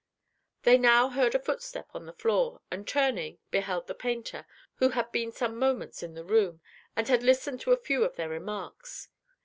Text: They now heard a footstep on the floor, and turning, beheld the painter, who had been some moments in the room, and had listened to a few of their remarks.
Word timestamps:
They 0.63 0.79
now 0.79 1.09
heard 1.09 1.35
a 1.35 1.39
footstep 1.39 1.89
on 1.93 2.07
the 2.07 2.13
floor, 2.13 2.61
and 2.71 2.87
turning, 2.87 3.37
beheld 3.51 3.85
the 3.85 3.93
painter, 3.93 4.47
who 4.77 4.89
had 4.89 5.11
been 5.11 5.31
some 5.31 5.55
moments 5.55 6.01
in 6.01 6.15
the 6.15 6.25
room, 6.25 6.59
and 6.95 7.07
had 7.07 7.21
listened 7.21 7.61
to 7.61 7.71
a 7.71 7.77
few 7.77 8.03
of 8.03 8.15
their 8.15 8.29
remarks. 8.29 9.09